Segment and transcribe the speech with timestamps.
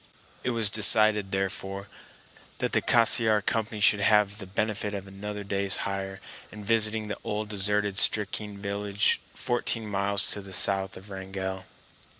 [0.43, 1.87] It was decided, therefore,
[2.57, 6.19] that the Cassiar Company should have the benefit of another day's hire,
[6.51, 11.67] in visiting the old deserted Stickeen village fourteen miles to the south of Wrangell.